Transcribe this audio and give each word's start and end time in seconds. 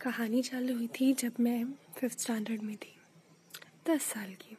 कहानी 0.00 0.42
चालू 0.42 0.74
हुई 0.74 0.86
थी 0.86 1.12
जब 1.12 1.32
मैं 1.40 1.64
फिफ्थ 1.96 2.20
स्टैंडर्ड 2.20 2.62
में 2.62 2.76
थी, 2.76 2.96
दस 3.88 4.02
साल 4.02 4.32
की। 4.34 4.56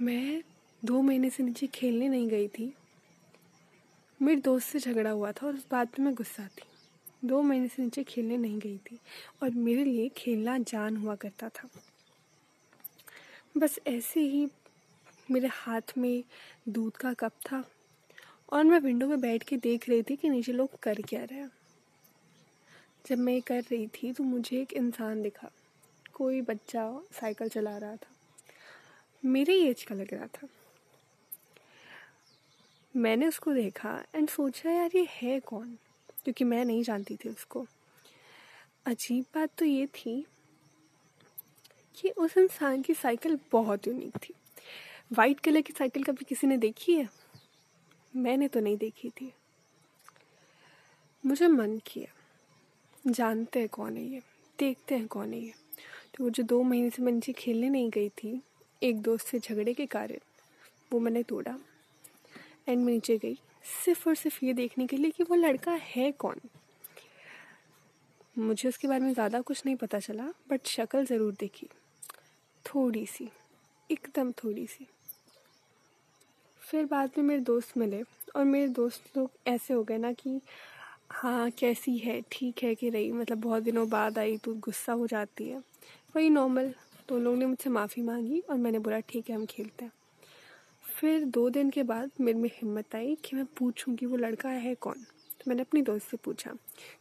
मैं 0.00 0.42
दो 0.84 1.02
महीने 1.02 1.30
से 1.30 1.42
नीचे 1.42 1.66
खेलने 1.66 2.08
नहीं 2.08 2.28
गई 2.28 2.48
थी। 2.48 2.74
मेरे 4.22 4.40
दोस्त 4.40 4.68
से 4.68 4.78
झगड़ा 4.78 5.10
हुआ 5.10 5.32
था 5.32 5.46
और 5.46 5.54
उस 5.54 5.66
बात 5.70 5.94
पे 5.94 6.02
मैं 6.02 6.14
गुस्सा 6.14 6.48
थी। 6.48 6.62
दो 7.24 7.42
महीने 7.42 7.68
से 7.68 7.82
नीचे 7.82 8.04
खेलने 8.04 8.36
नहीं 8.36 8.58
गई 8.58 8.78
थी 8.78 8.98
और 9.42 9.50
मेरे 9.50 9.84
लिए 9.84 10.08
खेलना 10.08 10.58
जान 10.58 10.96
हुआ 10.96 11.14
करता 11.14 11.48
था। 11.48 11.68
बस 13.56 13.78
ऐसे 13.86 14.20
ही 14.20 14.48
मेरे 15.30 15.48
हाथ 15.48 15.98
में 15.98 16.24
दूध 16.68 16.96
का 16.96 17.12
कप 17.12 17.32
था 17.32 17.64
और 18.52 18.64
मैं 18.64 18.78
विंडो 18.78 19.06
में 19.06 19.20
बैठ 19.20 19.42
के 19.42 19.56
देख 19.56 19.88
रही 19.88 20.02
थी 20.02 20.16
कि 20.16 20.28
नीचे 20.28 20.52
लोग 20.52 20.78
कर 20.78 21.02
क्या 21.02 21.24
रहे 21.24 21.38
हैं। 21.38 21.50
जब 23.08 23.18
मैं 23.18 23.42
कर 23.42 23.60
रही 23.60 23.86
थी 23.86 24.12
तो 24.12 24.24
मुझे 24.24 24.60
एक 24.60 24.72
इंसान 24.72 25.22
दिखा। 25.22 25.50
कोई 26.14 26.40
बच्चा 26.40 27.00
साइकिल 27.12 27.48
चला 27.48 27.78
रहा 27.78 27.96
था। 27.96 28.16
मेरे 29.24 29.54
एज 29.54 29.84
का 29.84 29.94
लग 29.94 30.14
रहा 30.14 30.26
था। 30.26 30.48
मैंने 32.96 33.26
उसको 33.26 33.52
देखा 33.52 34.04
एंड 34.14 34.28
सोचा, 34.28 34.70
यार, 34.70 34.90
ये 34.94 35.06
है 35.10 35.40
कौन? 35.40 35.78
क्योंकि 36.24 36.44
मैं 36.44 36.64
नहीं 36.64 36.82
जानती 36.82 37.16
थी 37.16 37.28
उसको। 37.28 37.66
अजीब 38.86 39.24
बात 39.34 39.50
तो 39.58 39.64
ये 39.64 39.86
थी 39.86 40.26
कि 41.96 42.10
उस 42.10 42.36
इंसान 42.36 42.82
की 42.82 42.94
साइकिल 42.94 43.38
बहुत 43.52 43.86
यूनिक 43.86 44.16
थी। 44.16 44.34
वाइट 45.12 45.40
कलर 45.40 45.60
की 45.60 45.72
साइकिल 45.72 46.04
कभी 46.04 46.24
किसी 46.24 46.46
ने 46.46 46.56
देखी 46.56 46.94
है? 46.94 47.08
मैंने 48.16 48.48
तो 48.48 48.60
नहीं 48.60 48.76
देखी 48.76 49.10
थी। 49.10 49.32
मुझे 51.26 51.48
मन 51.48 51.78
किया। 51.78 52.14
जानते 53.10 53.60
हैं 53.60 53.68
कौन 53.68 53.96
है 53.96 54.04
ये, 54.04 54.20
देखते 54.58 54.94
हैं 54.94 55.06
कौन 55.06 55.32
है 55.32 55.40
ये। 55.40 55.52
तो 56.16 56.30
जो 56.30 56.42
दो 56.42 56.62
महीने 56.62 56.90
से 56.90 57.02
मैं 57.02 57.12
नीचे 57.12 57.32
खेलने 57.32 57.68
नहीं 57.70 57.90
गई 57.90 58.08
थी, 58.08 58.40
एक 58.82 59.00
दोस्त 59.02 59.26
से 59.26 59.38
झगड़े 59.38 59.74
के 59.74 59.86
कारण, 59.86 60.18
वो 60.90 61.00
मैंने 61.00 61.22
तोड़ा 61.22 61.56
एंड 62.68 62.84
मैं 62.84 62.92
नीचे 62.92 63.16
गई। 63.18 63.38
सिर्फ़ 63.84 64.08
और 64.08 64.14
सिर्फ़ 64.14 64.44
ये 64.44 64.52
देखने 64.52 64.86
के 64.86 64.96
लिए 64.96 65.10
कि 65.10 65.22
वो 65.22 65.34
लड़का 65.36 65.72
है 65.84 66.10
कौन। 66.12 66.40
मुझे 68.36 68.68
उसके 68.68 68.88
बारे 68.88 69.00
में 69.00 69.12
ज़्यादा 69.12 69.40
कुछ 69.40 69.62
नहीं 69.66 69.76
पता 69.76 69.98
चला 69.98 70.32
बट 70.50 70.66
शक्ल 70.66 71.04
ज़रूर 71.06 71.34
देखी। 71.40 71.68
थोड़ी 72.64 73.04
सी, 73.06 73.28
एकदम 73.90 74.32
थोड़ी 74.34 74.66
सी। 74.66 74.86
फिर 76.62 76.84
बाद 76.86 77.10
में 77.18 77.24
मेरे 77.24 77.40
दोस्त 77.40 77.76
मिले 77.78 78.02
और 78.36 78.44
मेरे 78.44 78.68
दोस्त 78.68 79.16
लोग 79.16 79.30
ऐसे 79.46 79.74
हो 79.74 79.82
गए 79.82 79.98
ना 79.98 80.12
कि 80.12 80.40
हाँ 81.10 81.50
कैसी 81.50 81.98
है? 81.98 82.22
ठीक 82.32 82.62
है 82.62 82.74
कि 82.74 82.90
नहीं? 82.90 83.12
मतलब 83.12 83.38
बहुत 83.38 83.62
दिनों 83.62 83.88
बाद 83.88 84.18
आई 84.18 84.36
तो 84.36 84.54
गुस्सा 84.54 84.92
हो 84.92 85.06
जाती 85.06 85.48
है। 85.48 85.58
वही 86.16 86.30
नॉर्मल 86.30 86.74
तो 87.08 87.14
उन 87.14 87.22
लोगों 87.22 87.36
ने 87.36 87.46
मुझसे 87.46 87.70
माफ़ी 87.70 88.02
मांगी 88.02 88.40
और 88.40 88.56
मैंने 88.56 88.78
बोला, 88.78 89.00
ठीक 89.00 89.30
है, 89.30 89.36
हम 89.36 89.46
खेलते 89.46 89.84
हैं। 89.84 89.92
फिर 90.82 91.24
दो 91.24 91.50
दिन 91.50 91.70
के 91.70 91.82
बाद 91.82 92.10
मेरे 92.20 92.38
में 92.38 92.50
हिम्मत 92.52 92.94
आई 92.94 93.14
कि 93.14 93.36
मैं 93.36 93.44
पूछूँ 93.44 93.96
कि 93.96 94.06
वो 94.06 94.16
लड़का 94.16 94.48
है 94.48 94.74
कौन? 94.74 94.94
तो 95.30 95.44
मैंने 95.48 95.62
अपनी 95.62 95.82
दोस्त 95.82 96.10
से 96.10 96.16
पूछा 96.16 96.54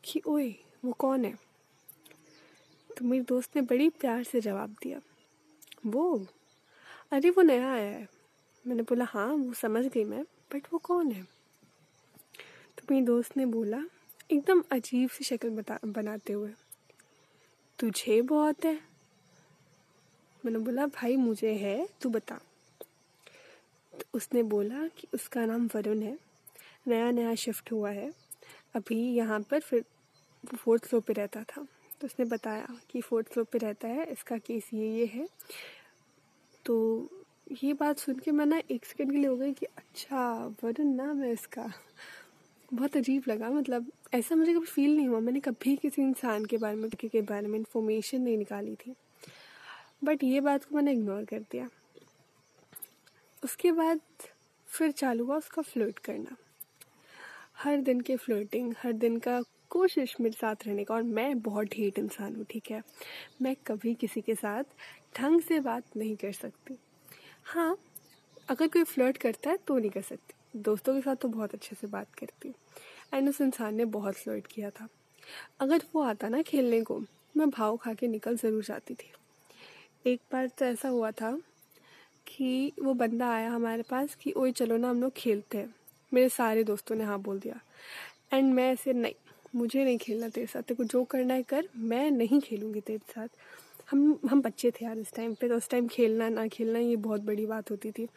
कि, 0.03 0.21
ओए, 0.27 0.55
वो 0.85 0.91
कौन 0.91 1.25
है? 1.25 1.39
तो 2.97 3.05
मेरी 3.05 3.23
दोस्त 3.23 3.55
ने 3.55 3.61
बड़ी 3.61 3.89
प्यार 3.89 4.23
से 4.23 4.41
जवाब 4.41 4.75
दिया, 4.83 5.01
वो? 5.85 6.25
अरे, 7.11 7.29
वो 7.29 7.41
नया 7.41 7.71
आया 7.71 7.97
है। 7.97 8.07
मैंने 8.67 8.83
बोला 8.83 9.05
हाँ 9.05 9.27
वो 9.27 9.53
समझ 9.53 9.85
गई 9.85 10.03
मैं, 10.03 10.23
बट 10.23 10.67
वो 10.73 10.79
कौन 10.79 11.11
है? 11.11 11.23
तो 12.77 12.83
मेरी 12.91 13.05
दोस्त 13.05 13.37
ने 13.37 13.45
बोला 13.45 13.83
एकदम 14.31 14.63
अजीब 14.71 15.09
सी 15.09 15.23
शक्ल 15.23 15.49
बता, 15.49 15.79
बनाते 15.85 16.33
हुए। 16.33 16.49
तुझे 17.79 18.21
बहुत 18.21 18.65
है। 18.65 18.75
मैंने 20.45 20.59
बोला, 20.59 20.85
भाई, 20.85 21.15
मुझे 21.15 21.53
है, 21.53 21.89
तू 22.01 22.09
बता। 22.09 22.39
तो 23.93 24.05
उसने 24.13 24.43
बोला 24.43 24.87
कि 24.87 25.07
उसका 25.13 25.45
नाम 25.45 25.69
वरुण 25.75 26.01
है। 26.01 26.19
नया 26.87 27.11
नया 27.11 27.35
शिफ्ट 27.35 27.71
हुआ 27.71 27.89
है। 27.89 28.13
अभी 28.75 29.15
यहाँ 29.15 29.39
पर 29.41 29.59
फिर 29.59 29.85
फोर्थ 30.57 30.85
फ्लोर 30.85 31.01
पे 31.01 31.13
रहता 31.13 31.43
था। 31.43 31.67
तो 32.01 32.07
उसने 32.07 32.25
बताया 32.25 32.67
कि 32.89 33.01
फोर्थ 33.01 33.27
फ्लोर 33.27 33.45
पे 33.51 33.57
रहता 33.57 33.87
है, 33.87 34.05
इसका 34.05 34.37
केस 34.37 34.69
ये 34.73 34.89
ये 34.89 35.05
है। 35.05 35.29
तो 36.65 37.07
ये 37.63 37.73
बात 37.73 37.99
सुन 37.99 38.19
के 38.19 38.31
मैं 38.31 38.45
ना 38.45 38.61
एक 38.71 38.85
सेकेंड 38.85 39.11
के 39.11 39.17
लिए 39.17 39.27
हो 39.27 39.37
गई 39.37 39.53
कि 39.53 39.65
अच्छा 39.65 40.47
वरुण 40.63 40.87
नाम 40.87 41.21
है 41.21 41.31
इसका। 41.31 41.73
बहुत 42.73 42.97
अजीब 42.97 43.23
लगा 43.27 43.49
मतलब 43.49 43.91
ऐसा 44.13 44.35
मुझे 44.35 44.53
कभी 44.53 44.65
फील 44.65 44.95
नहीं 44.97 45.07
हुआ। 45.07 45.19
मैंने 45.19 45.39
कभी 45.39 45.75
किसी 45.75 46.01
इंसान 46.01 46.45
के 46.45 46.57
बारे 46.57 46.75
में, 46.75 46.89
के 46.89 47.21
बारे 47.21 47.47
में 47.47 47.57
इंफॉर्मेशन 47.59 48.21
नहीं 48.21 48.37
निकाली 48.37 48.75
थी। 48.75 48.95
बट 50.03 50.23
ये 50.23 50.41
बात 50.41 50.65
को 50.65 50.75
मैंने 50.75 50.91
इग्नोर 50.91 51.23
कर 51.25 51.39
दिया। 51.51 51.69
उसके 53.43 53.71
बाद 53.71 53.99
फिर 54.67 54.91
चालू 54.91 55.25
हुआ 55.25 55.37
उसका 55.37 55.61
फ्लोट 55.61 55.99
करना। 55.99 56.35
हर 57.57 57.81
दिन 57.81 58.01
के 58.01 58.15
फ्लोटिंग 58.15 58.73
हर 58.79 58.93
दिन 58.93 59.17
का 59.19 59.41
कोशिश 59.69 60.15
मेरे 60.21 60.37
साथ 60.41 60.67
रहने 60.67 60.83
का। 60.83 60.95
और 60.95 61.03
मैं 61.03 61.39
बहुत 61.39 61.67
ढीठ 61.67 61.99
इंसान 61.99 62.35
हूँ, 62.35 62.45
ठीक 62.49 62.71
है? 62.71 62.81
मैं 63.41 63.55
कभी 63.67 63.93
किसी 63.93 64.21
के 64.21 64.35
साथ 64.35 64.63
ढंग 65.17 65.41
से 65.41 65.59
बात 65.59 65.97
नहीं 65.97 66.15
कर 66.15 66.31
सकती। 66.31 66.77
हाँ 67.43 67.77
अगर 68.49 68.67
कोई 68.67 68.83
फ्लर्ट 68.83 69.17
करता 69.17 69.49
है 69.49 69.57
तो 69.57 69.77
नहीं 69.77 69.89
कर 69.89 70.01
सकती। 70.01 70.33
दोस्तों 70.57 70.93
के 70.95 71.01
साथ 71.01 71.15
तो 71.15 71.27
बहुत 71.27 71.53
अच्छे 71.53 71.75
से 71.75 71.87
बात 71.87 72.15
करती 72.15 72.53
एंड 73.13 73.29
उस 73.29 73.41
इंसान 73.41 73.75
ने 73.75 73.85
बहुत 73.85 74.15
फ्लर्ट 74.15 74.47
किया 74.47 74.69
था। 74.69 74.87
अगर 75.59 75.81
वो 75.95 76.01
आता 76.01 76.29
ना 76.29 76.41
खेलने 76.41 76.81
को, 76.81 76.99
मैं 77.37 77.49
भाव 77.49 77.77
खा 77.77 77.93
के 77.93 78.07
निकल 78.07 78.37
ज़रूर 78.37 78.63
जाती 78.63 78.93
थी। 78.93 79.11
एक 80.05 80.21
बार 80.31 80.47
तो 80.47 80.65
ऐसा 80.65 80.89
हुआ 80.89 81.11
था 81.11 81.31
कि 82.27 82.71
वो 82.83 82.93
बंदा 82.93 83.29
आया 83.29 83.49
हमारे 83.51 83.83
पास 83.83 84.15
कि, 84.15 84.31
ओए, 84.31 84.51
चलो 84.51 84.77
ना 84.77 84.89
हम 84.89 85.01
लोग 85.01 85.11
खेलते 85.13 85.57
हैं। 85.57 85.73
मेरे 86.13 86.29
सारे 86.29 86.63
दोस्तों 86.63 86.95
ने 86.95 87.03
हाँ 87.03 87.19
बोल 87.19 87.39
दिया। 87.39 87.59
एंड 88.33 88.53
मैं 88.53 88.71
ऐसे, 88.71 88.93
नहीं, 88.93 89.13
मुझे 89.55 89.83
नहीं 89.83 89.97
खेलना 89.97 90.29
तेरे 90.29 90.47
साथ। 90.47 90.61
तेरे 90.61 90.75
को 90.75 90.83
जो 90.83 91.03
करना 91.03 91.33
है 91.33 91.43
कर, 91.43 91.67
मैं 91.75 92.11
नहीं 92.11 92.39
खेलूँगी 92.39 92.81
तेरे 92.81 93.11
साथ। 93.15 93.27
हम 93.91 94.19
हम 94.29 94.41
बच्चे 94.41 94.71
थे 94.71 94.85
यार 94.85 94.97
उस 94.97 95.13
टाइम 95.13 95.33
पे 95.33 95.49
तो 95.49 95.55
उस 95.55 95.69
टाइम 95.69 95.87
खेलना 95.87 96.29
ना 96.29 96.47
खेलना 96.47 96.79
ये 96.79 96.95
बहुत 96.95 97.21
बड़ी 97.21 97.45
बात 97.45 97.71
होती 97.71 97.91
थी। 97.91 98.07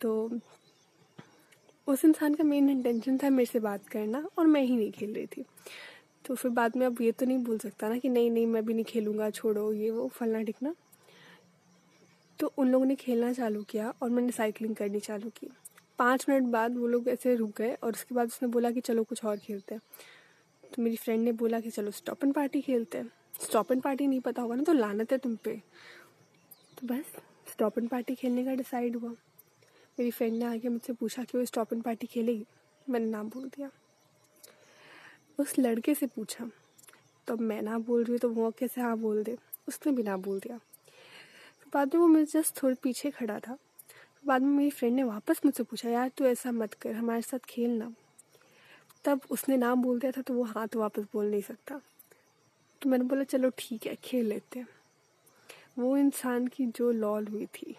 तो 0.00 0.28
उस 1.86 2.04
इंसान 2.04 2.34
का 2.34 2.44
मेन 2.44 2.70
इंटेंशन 2.70 3.18
था 3.18 3.30
मेरे 3.30 3.46
से 3.46 3.60
बात 3.60 3.88
करना 3.88 4.24
और 4.38 4.46
मैं 4.46 4.62
ही 4.62 4.76
नहीं 4.76 4.90
खेल 4.92 5.14
रही 5.14 5.26
थी। 5.26 5.44
तो 6.24 6.34
फिर 6.34 6.50
बाद 6.50 6.76
में 6.76 6.86
अब 6.86 7.00
ये 7.00 7.12
तो 7.12 7.26
नहीं 7.26 7.38
बोल 7.38 7.58
सकता 7.58 7.88
ना 7.88 7.98
कि 7.98 8.08
नहीं 8.08 8.30
नहीं, 8.30 8.46
मैं 8.46 8.64
भी 8.66 8.74
नहीं 8.74 8.84
खेलूँगा, 8.84 9.30
छोड़ो, 9.30 9.72
ये 9.72 9.90
वो, 9.90 10.08
फलना 10.08 10.42
टिकना 10.42 10.74
तो 12.38 12.52
उन 12.58 12.68
लोगों 12.68 12.86
ने 12.86 12.94
खेलना 12.94 13.32
चालू 13.32 13.62
किया 13.62 13.92
और 14.02 14.10
मैंने 14.10 14.32
साइकिलिंग 14.32 14.74
करनी 14.76 15.00
चालू 15.00 15.30
की। 15.36 15.48
पाँच 15.98 16.24
मिनट 16.28 16.48
बाद 16.52 16.76
वो 16.76 16.86
लोग 16.86 17.08
ऐसे 17.08 17.34
रुक 17.34 17.56
गए 17.58 17.72
और 17.74 17.92
उसके 17.92 18.14
बाद 18.14 18.26
उसने 18.26 18.48
बोला 18.48 18.70
कि 18.70 18.80
चलो 18.80 19.04
कुछ 19.04 19.24
और 19.24 19.36
खेलते 19.36 19.74
हैं। 19.74 19.82
तो 20.64 20.82
मेरी 20.82 20.96
फ्रेंड 20.96 21.24
ने 21.24 21.32
बोला 21.32 21.60
कि 21.60 21.70
चलो 21.70 21.90
स्टॉप 21.90 22.24
एंड 22.24 22.34
पार्टी 22.34 22.60
खेलते 22.60 22.98
हैं। 22.98 23.10
स्टॉप 23.40 23.72
एंड 23.72 23.82
पार्टी 23.82 24.06
नहीं 24.06 24.20
पता 24.20 24.42
होगा 24.42 24.54
ना 24.54 24.62
तो 24.62 24.72
लानत 24.72 25.12
है 25.12 25.18
तुम 25.18 25.36
पे। 25.36 25.56
तो 26.78 26.86
बस 26.86 27.16
स्टॉप 27.52 27.78
एंड 27.78 27.88
पार्टी 27.88 28.14
खेलने 28.14 28.44
का 28.44 28.54
डिसाइड 28.54 28.96
हुआ। 28.96 29.14
मेरी 29.98 30.10
फ्रेंड 30.10 30.36
ने 30.38 30.44
आके 30.44 30.68
मुझसे 30.68 30.92
पूछा 30.92 31.24
कि 31.24 31.38
वो 31.38 31.44
स्टॉप 31.44 31.72
एंड 31.72 31.82
पार्टी 31.82 32.06
खेलेगी। 32.06 32.46
मैंने 32.86 33.06
ना 33.06 33.22
बोल 33.22 33.48
दिया। 33.48 33.70
उस 35.38 35.58
लड़के 35.58 35.94
से 35.94 36.06
पूछा 36.06 36.48
तो 37.28 37.36
मैं 37.36 37.60
ना 37.62 37.78
बोल 37.78 38.04
रही 38.04 38.18
तो 38.18 38.28
वो 38.28 38.50
कैसे 38.50 38.80
हाँ 38.80 38.96
बोल 38.98 39.22
दे? 39.22 39.36
उसने 39.68 39.92
भी 39.92 40.02
ना 40.02 40.16
बोल 40.16 40.38
दिया। 40.40 40.56
तो 40.56 41.70
बाद 41.74 41.94
में 41.94 42.00
वो 42.00 42.06
मेरे 42.06 42.26
जस्ट 42.26 42.62
थोड़े 42.62 42.76
पीछे 42.82 43.10
खड़ा 43.10 43.38
था। 43.38 43.54
तो 43.54 44.26
बाद 44.26 44.42
में 44.42 44.48
मेरी 44.48 44.70
फ्रेंड 44.70 44.94
ने 44.96 45.02
वापस 45.02 45.40
मुझसे 45.44 45.62
पूछा, 45.62 45.88
यार, 45.88 46.08
तू 46.08 46.24
ऐसा 46.24 46.52
मत 46.52 46.74
कर, 46.74 46.92
हमारे 46.92 47.22
साथ 47.22 47.46
खेलना 47.48 47.92
तब 49.04 49.20
उसने 49.30 49.56
ना 49.56 49.74
बोल 49.74 49.98
दिया 50.00 50.12
था 50.12 50.22
तो 50.22 50.34
वो 50.34 50.44
हाँ 50.44 50.66
तो 50.68 50.80
वापस 50.80 51.04
बोल 51.12 51.30
नहीं 51.30 51.42
सकता। 51.42 51.80
तो 52.82 52.90
मैंने 52.90 53.04
बोला, 53.04 53.24
चलो 53.24 53.50
ठीक 53.58 53.86
है, 53.86 53.96
खेल 54.04 54.26
लेते 54.26 54.58
हैं। 54.58 54.68
वो 55.78 55.96
इंसान 55.96 56.46
की 56.46 56.66
जो 56.66 56.90
लॉल 56.92 57.26
हुई 57.26 57.46
थी 57.46 57.76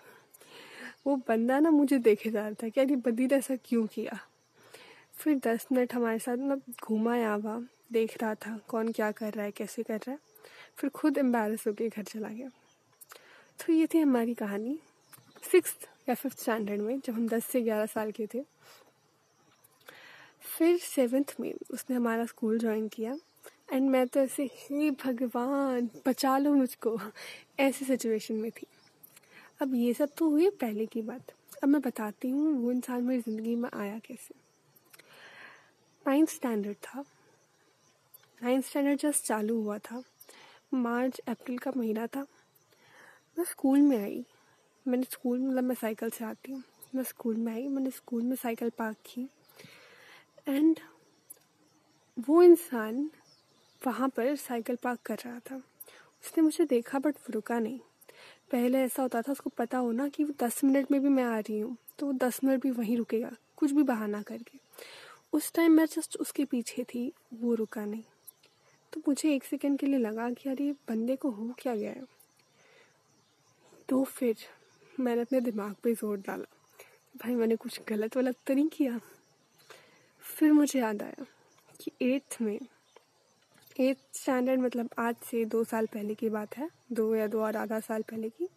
वो 1.07 1.15
बंदा 1.15 1.59
ना 1.59 1.71
मुझे 1.71 1.97
देखे 1.97 2.29
जा 2.29 2.41
रहा 2.41 2.53
था 2.63 2.69
कि 2.69 2.81
अरे 2.81 2.95
बंदी 2.95 3.25
ने 3.25 3.35
ऐसा 3.35 3.55
क्यों 3.55 3.87
किया? 3.87 4.19
फिर 5.17 5.35
दस 5.35 5.67
मिनट 5.71 5.93
हमारे 5.93 6.19
साथ 6.19 6.37
मतलब 6.37 6.61
घूमा 6.83 7.17
आवा 7.17 7.67
देख 7.91 8.21
रहा 8.21 8.35
था 8.35 8.59
कौन 8.67 8.91
क्या 8.91 9.11
कर 9.11 9.33
रहा 9.33 9.45
है, 9.45 9.51
कैसे 9.51 9.83
कर 9.83 9.97
रहा 9.97 10.11
है। 10.11 10.19
फिर 10.75 10.89
खुद 10.89 11.17
एम्बेरस 11.17 11.67
होकर 11.67 11.87
घर 11.87 12.03
चला 12.03 12.29
गया। 12.29 12.49
तो 13.59 13.73
ये 13.73 13.87
थी 13.87 13.97
हमारी 13.97 14.33
कहानी। 14.33 14.79
सिक्स 15.51 15.75
या 16.09 16.15
फिफ्थ 16.15 16.39
स्टैंडर्ड 16.39 16.81
में 16.81 16.99
जब 16.99 17.13
हम 17.13 17.27
दस 17.27 17.45
से 17.45 17.61
ग्यारह 17.61 17.85
साल 17.85 18.11
के 18.11 18.27
थे। 18.27 18.43
फिर 20.57 20.77
सेवन्थ 20.77 21.35
में 21.39 21.53
उसने 21.71 21.95
हमारा 21.95 22.25
स्कूल 22.25 22.59
ज्वाइन 22.59 22.87
किया। 22.87 23.17
एंड 23.71 23.89
मैं 23.89 24.07
तो 24.07 24.19
ऐसे, 24.19 24.49
हे 24.53 24.91
भगवान, 24.91 25.89
बचा 26.07 26.37
लो 26.37 26.53
मुझको। 26.53 26.99
ऐसी 27.59 27.85
सिचुएशन 27.85 28.35
में 28.35 28.51
थी। 28.51 28.67
अब 29.61 29.75
ये 29.75 29.93
सब 29.93 30.09
तो 30.17 30.29
हुई 30.29 30.49
पहले 30.49 30.85
की 30.85 31.01
बात। 31.01 31.31
अब 31.63 31.69
मैं 31.69 31.81
बताती 31.81 32.29
हूँ 32.29 32.53
वो 32.63 32.71
इंसान 32.71 33.03
मेरी 33.03 33.21
ज़िंदगी 33.21 33.55
में 33.55 33.69
आया 33.73 33.99
कैसे। 33.99 34.35
नाइन्थ 36.07 36.29
स्टैंडर्ड 36.29 36.77
था। 36.77 37.03
नाइन्थ 38.43 38.65
स्टैंडर्ड 38.65 38.99
जस्ट 38.99 39.25
चालू 39.25 39.61
हुआ 39.61 39.77
था। 39.77 40.03
मार्च, 40.73 41.19
अप्रैल 41.19 41.57
का 41.57 41.71
महीना 41.77 42.07
था। 42.07 42.25
मैं 43.37 43.45
स्कूल 43.45 43.79
में 43.79 43.97
आई। 43.97 44.25
मैंने 44.87 45.03
स्कूल 45.03 45.39
मतलब 45.39 45.63
मैं 45.63 45.75
साइकिल 45.75 46.09
से 46.09 46.25
आती 46.25 46.51
हूँ। 46.51 46.63
मैं 46.95 47.03
स्कूल 47.03 47.35
में 47.35 47.53
आई। 47.53 47.67
मैंने 47.67 47.91
स्कूल 47.91 48.23
में 48.23 48.35
साइकिल 48.35 48.69
पार्क 48.69 48.97
की। 49.05 49.29
एंड 50.47 50.79
वो 52.29 52.43
इंसान 52.43 53.09
वहाँ 53.85 54.09
पर 54.09 54.35
साइकिल 54.35 54.75
पार्क 54.75 54.99
कर 55.05 55.17
रहा 55.25 55.39
था। 55.39 55.55
उसने 55.55 56.43
मुझे 56.43 56.65
देखा 56.65 56.99
बट 56.99 57.15
रुका 57.29 57.59
नहीं। 57.59 57.79
पहले 58.51 58.77
ऐसा 58.77 59.01
होता 59.01 59.21
था, 59.21 59.31
उसको 59.31 59.49
पता 59.49 59.77
हो 59.77 59.91
ना 59.91 60.07
कि 60.09 60.23
दस 60.41 60.63
मिनट 60.63 60.91
में 60.91 61.01
भी 61.01 61.09
मैं 61.09 61.23
आ 61.23 61.39
रही 61.39 61.59
हूँ 61.59 61.75
तो 61.99 62.05
वो 62.05 62.13
दस 62.13 62.39
मिनट 62.43 62.61
भी 62.63 62.71
वहीं 62.71 62.97
रुकेगा, 62.97 63.31
कुछ 63.57 63.71
भी 63.71 63.83
बहाना 63.83 64.21
करके। 64.21 64.59
उस 65.33 65.51
टाइम 65.53 65.71
मैं 65.71 65.85
जस्ट 65.85 66.17
उसके 66.17 66.45
पीछे 66.45 66.83
थी, 66.83 67.11
वो 67.33 67.53
रुका 67.53 67.85
नहीं। 67.85 68.03
तो 68.93 69.01
मुझे 69.07 69.33
एक 69.35 69.43
सेकेंड 69.43 69.77
के 69.79 69.87
लिए 69.87 69.99
लगा 69.99 70.29
कि 70.31 70.49
ये 70.49 70.71
बंदे 70.89 71.15
को 71.15 71.29
हो 71.29 71.53
क्या 71.59 71.75
गया 71.75 71.91
है? 71.91 72.03
तो 73.89 74.03
फिर 74.03 74.35
मैंने 74.99 75.21
अपने 75.21 75.41
दिमाग 75.41 75.75
पे 75.83 75.93
ज़ोर 75.93 76.17
डाला। 76.17 76.45
भाई, 77.15 77.35
मैंने 77.35 77.55
कुछ 77.55 77.79
गलत 77.87 78.17
वलत 78.17 78.35
तो 78.47 78.53
नहीं 78.53 78.67
किया? 78.67 78.99
फिर 80.23 80.51
मुझे 80.53 80.79
याद 80.79 81.01
आया 81.03 81.25
कि 81.79 81.91
एट्थ 82.01 82.37
में 82.41 82.59
एट्थ 83.79 84.15
स्टैंडर्ड 84.15 84.59
मतलब 84.59 84.89
आज 84.99 85.15
से 85.31 85.43
दो 85.45 85.63
साल 85.63 85.85
पहले 85.85 86.13
की 86.15 86.29
बात 86.29 86.57
है, 86.57 86.69
दो 86.91 87.15
या 87.15 87.25
दो 87.27 87.41
और 87.41 87.55
आधा 87.55 87.79
साल 87.79 88.01
पहले 88.01 88.29
की। 88.29 88.47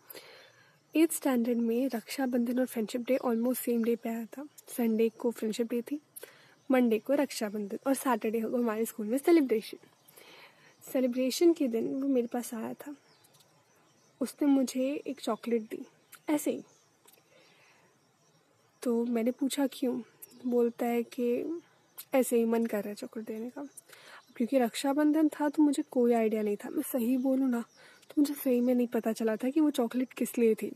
एट्थ 0.95 1.15
स्टैंडर्ड 1.15 1.59
में 1.59 1.89
रक्षाबंधन 1.89 2.59
और 2.59 2.67
friendship 2.67 3.01
day 3.01 3.17
almost 3.17 3.63
same 3.63 3.83
day 3.85 3.97
पे 3.97 4.09
आया 4.09 4.25
था। 4.25 4.47
संडे 4.77 5.09
को 5.09 5.31
फ्रेंडशिप 5.31 5.71
डे 5.71 5.81
थी 5.83 6.01
मंडे 6.71 6.99
को 6.99 7.15
रक्षाबंधन 7.15 7.79
और 7.87 7.95
सैटरडे 7.95 8.41
को 8.41 8.57
हमारे 8.57 8.85
स्कूल 8.85 9.07
में 9.07 9.17
सेलिब्रेशन 9.19 9.79
सेलिब्रेशन 10.85 11.53
के 11.53 11.69
दिन 11.69 11.95
वो 12.03 12.09
मेरे 12.09 12.27
पास 12.27 12.55
आया 12.55 12.73
था। 12.75 12.95
उसने 14.21 14.49
मुझे 14.49 14.93
एक 15.07 15.21
चॉकलेट 15.21 15.63
दी, 15.63 15.85
ऐसे 16.29 16.51
ही। 16.51 16.63
तो 18.83 19.05
मैंने 19.05 19.31
पूछा 19.31 19.67
क्यों? 19.67 20.01
बोलता 20.47 20.87
है 20.87 21.03
कि 21.03 21.61
ऐसे 22.15 22.37
ही 22.37 22.45
मन 22.45 22.67
कर 22.67 22.79
रहा 22.79 22.89
है 22.89 22.95
चॉकलेट 22.95 23.27
देने 23.27 23.51
का। 23.51 23.69
क्योंकि 24.41 24.59
रक्षाबंधन 24.59 25.29
था 25.31 25.49
तो 25.49 25.63
मुझे 25.63 25.83
कोई 25.91 26.13
आइडिया 26.13 26.43
नहीं 26.43 26.57
था। 26.57 26.69
मैं 26.71 26.83
सही 26.83 27.17
बोलूँ 27.19 27.49
ना 27.51 27.61
तो 28.03 28.15
मुझे 28.19 28.35
सही 28.35 28.61
में 28.61 28.75
नहीं 28.75 28.87
पता 28.87 29.13
चला 29.13 29.35
था 29.37 29.49
कि 29.51 29.61
वो 29.61 29.71
चॉकलेट 29.71 30.13
किस 30.13 30.37
लिए 30.39 30.55
थी। 30.55 30.71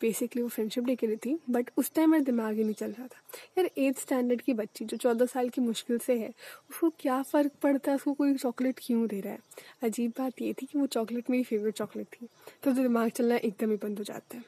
बेसिकली 0.00 0.42
वो 0.42 0.48
फ्रेंडशिप 0.48 0.84
डे 0.84 0.94
के 0.96 1.06
लिए 1.06 1.16
थी 1.16 1.36
बट 1.50 1.70
उस 1.76 1.90
टाइम 1.94 2.10
मेरा 2.10 2.24
दिमाग 2.24 2.56
ही 2.56 2.64
नहीं 2.64 2.74
चल 2.74 2.90
रहा 2.90 3.06
था। 3.06 3.20
यार 3.58 3.70
एट्थ 3.78 4.00
स्टैंडर्ड 4.00 4.40
की 4.40 4.54
बच्ची 4.54 4.84
जो 4.84 4.96
चौदह 4.96 5.26
साल 5.26 5.48
की 5.48 5.60
मुश्किल 5.60 5.98
से 5.98 6.18
है, 6.18 6.28
उसको 6.70 6.90
क्या 7.00 7.20
फ़र्क 7.22 7.52
पड़ता 7.62 7.90
है? 7.90 7.96
उसको 7.96 8.12
कोई 8.12 8.34
चॉकलेट 8.34 8.80
क्यों 8.82 9.06
दे 9.06 9.20
रहा 9.20 9.32
है? 9.32 9.38
अजीब 9.82 10.12
बात 10.18 10.42
ये 10.42 10.52
थी 10.52 10.66
कि 10.66 10.78
वो 10.78 10.86
चॉकलेट 10.88 11.30
मेरी 11.30 11.44
फेवरेट 11.44 11.74
चॉकलेट 11.74 12.06
थी 12.12 12.28
तो 12.64 12.72
दिमाग 12.72 13.08
चलना 13.10 13.36
एकदम 13.36 13.70
ही 13.70 13.76
बंद 13.82 13.98
हो 13.98 14.04
जाता 14.04 14.36
है। 14.36 14.44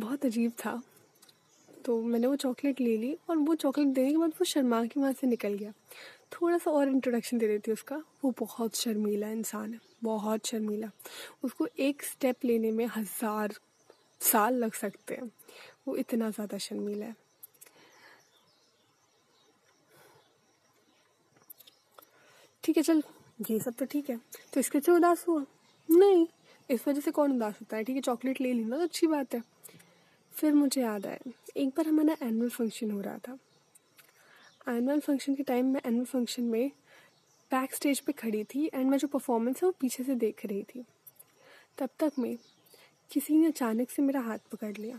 बहुत 0.00 0.26
अजीब 0.26 0.52
था। 0.64 0.80
तो 1.84 2.00
मैंने 2.02 2.26
वो 2.26 2.36
चॉकलेट 2.36 2.80
ले 2.80 2.96
ली 2.96 3.16
और 3.30 3.36
वो 3.38 3.54
चॉकलेट 3.54 3.88
देने 3.88 4.10
के 4.10 4.16
बाद 4.16 4.30
वो 4.30 4.44
शर्मा 4.44 4.84
के 4.84 5.00
वहाँ 5.00 5.12
से 5.12 5.26
निकल 5.26 5.54
गया। 5.54 5.72
थोड़ा 6.32 6.58
सा 6.58 6.70
और 6.70 6.88
इंट्रोडक्शन 6.88 7.38
दे 7.38 7.46
देती 7.48 7.72
उसका। 7.72 7.96
वो 8.24 8.30
बहुत 8.38 8.76
शर्मीला 8.76 9.28
इंसान 9.28 9.72
है, 9.72 9.80
बहुत 10.02 10.46
शर्मीला। 10.46 10.90
उसको 11.44 11.66
एक 11.78 12.02
स्टेप 12.02 12.44
लेने 12.44 12.70
में 12.72 12.86
हज़ार 12.86 13.54
साल 14.20 14.54
लग 14.54 14.72
सकते 14.72 15.14
हैं। 15.14 15.30
वो 15.88 15.96
इतना 15.96 16.30
ज़्यादा 16.30 16.58
शर्मीला 16.58 17.06
है। 17.06 17.16
ठीक 22.64 22.76
है, 22.76 22.82
चल, 22.82 23.02
ये 23.40 23.58
सब 23.58 23.74
तो 23.74 23.84
ठीक 23.84 24.10
है। 24.10 24.16
तो 24.54 24.60
इसके 24.60 24.80
से 24.80 24.92
उदास 24.92 25.24
हुआ? 25.28 25.44
नहीं, 25.88 26.26
इस 26.68 26.86
वजह 26.88 27.00
से 27.00 27.10
कौन 27.10 27.32
उदास 27.32 27.54
होता 27.60 27.76
है? 27.76 27.84
ठीक 27.84 27.96
है 27.96 28.02
चॉकलेट 28.02 28.40
ले 28.40 28.52
ली 28.52 28.64
ना 28.64 28.76
तो 28.76 28.82
अच्छी 28.82 29.06
बात 29.06 29.34
है। 29.34 29.42
फिर 30.32 30.52
मुझे 30.54 30.80
याद 30.80 31.06
आया, 31.06 31.32
एक 31.56 31.68
बार 31.68 31.86
हमारा 31.88 32.16
एनुअल 32.22 32.50
फ़ंक्शन 32.50 32.90
हो 32.90 33.00
रहा 33.00 33.18
था। 33.18 33.38
एनुअल 34.68 35.00
फ़ंक्शन 35.00 35.34
के 35.34 35.42
टाइम 35.42 35.66
मैं 35.66 35.80
एनुअल 35.86 36.04
फ़ंक्शन 36.04 36.42
में 36.42 36.70
बैक 37.50 37.74
स्टेज 37.74 38.00
पे 38.00 38.12
खड़ी 38.12 38.44
थी 38.44 38.70
एंड 38.74 38.90
मैं 38.90 38.98
जो 38.98 39.08
परफॉर्मेंस 39.08 39.56
है 39.56 39.66
वो 39.66 39.74
पीछे 39.80 40.04
से 40.04 40.14
देख 40.14 40.46
रही 40.46 40.62
थी। 40.62 40.84
तब 41.78 41.88
तक 41.98 42.12
मैं 42.18 42.36
किसी 43.12 43.36
ने 43.36 43.46
अचानक 43.46 43.90
से 43.90 44.02
मेरा 44.02 44.20
हाथ 44.20 44.38
पकड़ 44.38 44.76
लिया। 44.76 44.98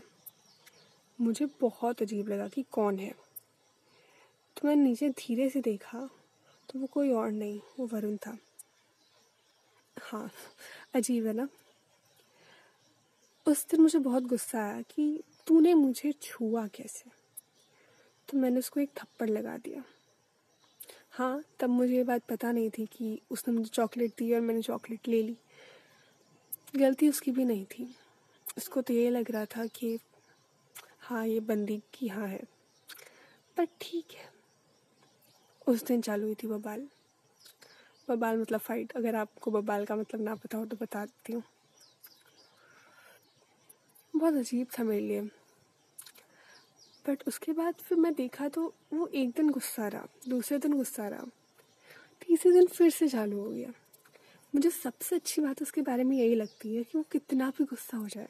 मुझे 1.20 1.46
बहुत 1.60 2.02
अजीब 2.02 2.28
लगा 2.28 2.48
कि 2.48 2.64
कौन 2.72 2.98
है। 2.98 3.14
तो 4.56 4.68
मैंने 4.68 4.82
नीचे 4.82 5.08
धीरे 5.08 5.50
से 5.50 5.60
देखा 5.60 6.08
तो 6.68 6.78
वो 6.78 6.86
कोई 6.86 7.10
और 7.12 7.30
नहीं, 7.30 7.60
वो 7.78 7.86
वरुण 7.86 8.16
था। 8.16 8.38
हाँ 10.00 10.30
अजीब 10.94 11.26
है 11.26 11.32
ना? 11.32 11.48
उस 13.46 13.66
दिन 13.70 13.80
मुझे 13.80 13.98
बहुत 13.98 14.22
गुस्सा 14.22 14.58
आया 14.58 14.82
कि 14.82 15.22
तूने 15.46 15.74
मुझे 15.74 16.12
छुआ 16.12 16.66
कैसे? 16.66 17.19
तो 18.30 18.38
मैंने 18.38 18.58
उसको 18.58 18.80
एक 18.80 18.90
थप्पड़ 18.96 19.28
लगा 19.30 19.56
दिया। 19.56 19.82
हाँ 21.10 21.42
तब 21.60 21.68
मुझे 21.68 21.96
ये 21.96 22.04
बात 22.04 22.22
पता 22.22 22.52
नहीं 22.52 22.70
थी 22.70 22.86
कि 22.86 23.20
उसने 23.30 23.54
मुझे 23.54 23.68
चॉकलेट 23.68 24.10
दी 24.10 24.34
और 24.34 24.40
मैंने 24.40 24.62
चॉकलेट 24.62 25.08
ले 25.08 25.22
ली। 25.22 25.36
गलती 26.76 27.08
उसकी 27.08 27.30
भी 27.30 27.44
नहीं 27.44 27.64
थी। 27.64 27.94
उसको 28.56 28.82
तो 28.82 28.94
ये 28.94 29.10
लग 29.10 29.30
रहा 29.30 29.44
था 29.44 29.66
कि 29.66 29.98
हाँ 31.00 31.26
ये 31.26 31.40
बंदी 31.40 31.82
की 31.94 32.08
हाँ 32.08 32.26
है। 32.28 32.42
पर 33.56 33.64
ठीक 33.80 34.12
है। 34.12 34.28
उस 35.66 35.84
दिन 35.84 36.00
चालू 36.00 36.24
हुई 36.24 36.34
थी 36.34 36.46
बबाल। 36.46 36.88
बबाल 38.10 38.38
मतलब 38.38 38.60
फाइट 38.60 38.92
अगर 38.92 39.14
आपको 39.14 39.50
बबाल 39.50 39.84
का 39.84 39.96
मतलब 39.96 40.20
ना 40.20 40.34
पता 40.34 40.58
हो 40.58 40.66
तो 40.66 40.76
बता 40.76 41.04
देती 41.04 41.32
हूँ। 41.32 41.42
बहुत 44.16 44.34
अजीब 44.34 44.66
था 44.78 44.84
मेरे 44.84 45.06
लिए। 45.06 45.30
बट 47.10 47.22
उसके 47.28 47.52
बाद 47.52 47.74
फिर 47.80 47.98
मैं 47.98 48.12
देखा 48.14 48.48
तो 48.48 48.72
वो 48.92 49.06
एक 49.08 49.30
दिन 49.36 49.48
गुस्सा 49.50 49.86
रहा, 49.88 50.06
दूसरे 50.28 50.58
दिन 50.58 50.72
गुस्सा 50.72 51.06
रहा, 51.08 51.24
तीसरे 52.22 52.52
दिन 52.52 52.66
फिर 52.68 52.90
से 52.90 53.08
चालू 53.08 53.38
हो 53.38 53.50
गया। 53.50 53.72
मुझे 54.54 54.70
सबसे 54.70 55.16
अच्छी 55.16 55.42
बात 55.42 55.62
उसके 55.62 55.82
बारे 55.82 56.04
में 56.04 56.16
यही 56.16 56.34
लगती 56.34 56.74
है 56.76 56.82
कि 56.82 56.98
वो 56.98 57.04
कितना 57.12 57.48
भी 57.58 57.64
गुस्सा 57.64 57.96
हो 57.96 58.08
जाए, 58.08 58.28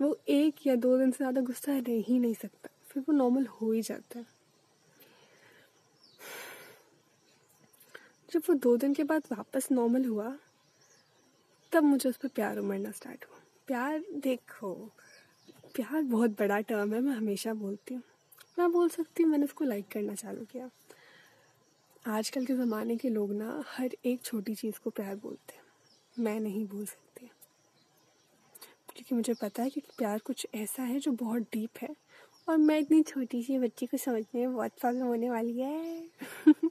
वो 0.00 0.16
एक 0.28 0.66
या 0.66 0.74
दो 0.76 0.96
दिन 0.98 1.10
से 1.10 1.16
ज़्यादा 1.16 1.40
गुस्सा 1.42 1.76
रह 1.78 2.02
ही 2.06 2.18
नहीं 2.18 2.34
सकता, 2.34 2.68
फिर 2.88 3.02
वो 3.08 3.14
नॉर्मल 3.14 3.46
हो 3.46 3.70
ही 3.72 3.82
जाता 3.82 4.18
है। 4.18 4.26
जब 8.28 8.42
वो 8.48 8.54
दो 8.56 8.76
दिन 8.76 8.94
के 8.94 9.04
बाद 9.04 9.22
वापस 9.32 9.68
नॉर्मल 9.72 10.04
हुआ, 10.04 10.36
तब 11.72 11.82
मुझे 11.84 12.08
उस 12.08 12.16
पर 12.16 12.28
प्यार 12.30 12.58
उमड़ना 12.58 12.90
स्टार्ट 12.92 13.24
हुआ। 13.24 13.40
प्यार 13.68 14.04
देखो 14.14 14.74
प्यार 15.74 16.02
बहुत 16.02 16.30
बड़ा 16.30 16.60
टर्म 16.60 16.94
है, 16.94 17.00
मैं 17.00 17.12
हमेशा 17.12 17.54
बोलती 17.54 17.94
हूँ। 17.94 18.02
मैं 18.58 18.72
बोल 18.72 18.88
सकती 18.88 19.22
हूँ, 19.22 19.30
मैंने 19.30 19.44
उसको 19.44 19.64
लाइक 19.64 19.88
करना 19.88 20.14
चालू 20.14 20.44
किया। 20.44 20.70
आजकल 22.06 22.46
के 22.46 22.54
ज़माने 22.54 22.96
के 22.96 23.08
लोग 23.08 23.32
ना 23.32 23.64
हर 23.66 23.90
एक 24.04 24.22
छोटी 24.22 24.54
चीज़ 24.54 24.80
को 24.80 24.90
प्यार 24.90 25.16
बोलते 25.16 25.54
हैं। 25.54 25.62
मैं 26.18 26.40
नहीं 26.40 26.66
बोल 26.66 26.86
सकती। 26.86 27.26
क्योंकि 28.94 29.14
मुझे 29.14 29.34
पता 29.34 29.62
है 29.62 29.70
कि 29.70 29.80
प्यार 29.80 30.18
कुछ 30.18 30.46
ऐसा 30.54 30.82
है 30.82 31.00
जो 31.00 31.12
बहुत 31.12 31.42
डीप 31.42 31.70
है। 31.82 31.96
और 32.48 32.56
मैं 32.56 32.78
इतनी 32.78 33.02
छोटी 33.02 33.42
सी 33.42 33.58
बच्ची 33.58 33.86
को 33.86 33.96
समझने 33.96 34.46
में 34.46 34.54
बहुत 34.54 34.72
प्रॉब्लम 34.80 35.06
होने 35.06 35.30
वाली 35.30 35.60
है। 35.60 36.08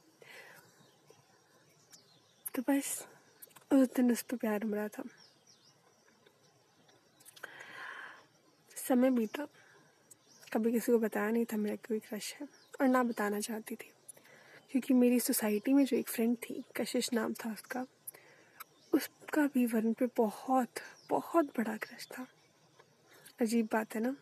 तो 2.56 2.62
बस, 2.62 3.08
उस 3.74 3.88
दिन 3.96 4.12
उस 4.12 4.22
पर 4.22 4.38
प्यार 4.38 4.64
उमड़ा 4.64 4.88
था। 4.88 5.04
समय 8.96 9.10
बीता। 9.10 9.48
कभी 10.54 10.72
किसी 10.72 10.92
को 10.92 11.00
बताया 11.00 11.32
नहीं 11.32 11.46
था, 11.46 11.58
मेरा 11.58 11.76
कोई 11.76 12.00
क्रश 12.00 12.34
है 12.34 12.48
और 12.82 12.88
ना 12.88 13.04
बताना 13.04 13.40
चाहती 13.40 13.76
थी। 13.76 13.92
क्योंकि 14.72 14.94
मेरी 14.94 15.20
सोसाइटी 15.20 15.74
में 15.74 15.86
जो 15.86 15.98
एक 15.98 16.10
फ्रेंड 16.10 16.38
थी, 16.38 16.64
कशिश 16.76 17.14
नाम 17.14 17.34
था 17.34 17.54
उसका 17.54 17.86
उसका 18.94 19.48
भी 19.48 19.66
वरुण 19.66 19.94
पे 19.94 20.06
बहुत 20.18 20.70
बहुत 21.10 21.46
बड़ा 21.46 21.78
क्रश 21.78 22.08
था। 22.08 22.28
अजीब 23.42 23.70
बात 23.74 23.96
है 23.96 24.02
ना? 24.02 24.16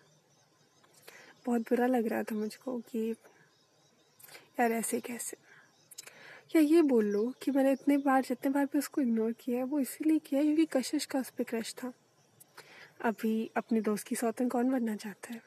बहुत 1.46 1.62
बुरा 1.62 1.86
लग 1.86 2.08
रहा 2.08 2.24
था 2.24 2.36
मुझको 2.36 2.80
कि 2.80 3.16
यार 4.60 4.72
ऐसे 4.72 5.00
कैसे? 5.00 5.38
या 6.56 6.62
ये 6.62 6.82
बोल 6.82 7.06
लो 7.06 7.34
कि 7.42 7.52
मैंने 7.52 7.72
इतने 7.72 7.98
बार, 7.98 8.24
जितने 8.24 8.52
बार 8.52 8.66
भी 8.66 8.78
उसको 8.78 9.02
इग्नोर 9.02 9.32
किया 9.32 9.58
है, 9.58 9.64
वो 9.64 9.80
इसीलिए 9.80 10.20
किया 10.20 10.42
क्योंकि 10.42 10.66
कशिश 10.66 11.06
का 11.06 11.20
उस 11.20 11.30
पर 11.30 11.44
क्रश 11.44 11.74
था। 11.74 11.94
अभी 13.02 13.52
अपने 13.58 13.82
दोस्त 13.82 14.08
की 14.08 14.16
सौतन 14.16 14.50
कौन 14.50 14.72
बनना 14.72 14.96
चाहता 14.96 15.34
है? 15.34 15.42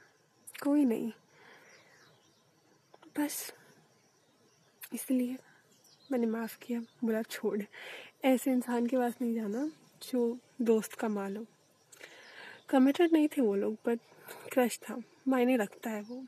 कोई 0.63 0.85
नहीं। 0.85 1.13
बस। 3.19 3.55
इसलिए 4.95 5.37
मैंने 6.13 6.27
माफ़ 6.27 6.59
किया, 6.59 6.81
बोला 6.81 7.23
छोड़। 7.23 7.63
ऐसे 8.25 8.53
इंसान 8.53 8.87
के 8.87 8.97
पास 8.97 9.15
नहीं 9.23 9.35
जाना 9.35 9.71
जो 10.03 10.39
दोस्त 10.63 10.95
का 10.95 11.09
माल 11.09 11.37
हो 11.37 11.47
कमिटेड 12.69 13.13
नहीं 13.13 13.29
थे 13.29 13.43
वो 13.43 13.55
लोग 13.55 13.75
बट 13.87 14.01
क्रश 14.53 14.79
था। 14.79 15.03
मायने 15.29 15.57
रखता 15.57 15.91
है 15.91 16.03
वो। 16.03 16.25